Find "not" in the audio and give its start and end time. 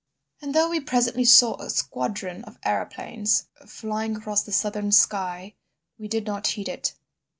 6.25-6.47